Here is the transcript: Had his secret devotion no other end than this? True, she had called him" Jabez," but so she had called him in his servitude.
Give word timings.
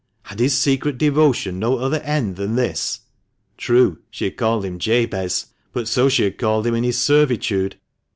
Had 0.23 0.39
his 0.39 0.57
secret 0.57 0.97
devotion 0.97 1.59
no 1.59 1.77
other 1.77 1.99
end 1.99 2.35
than 2.35 2.55
this? 2.55 3.01
True, 3.55 3.99
she 4.09 4.25
had 4.25 4.35
called 4.37 4.65
him" 4.65 4.79
Jabez," 4.79 5.53
but 5.73 5.87
so 5.87 6.09
she 6.09 6.23
had 6.23 6.39
called 6.39 6.65
him 6.65 6.73
in 6.73 6.83
his 6.83 6.97
servitude. 6.97 7.75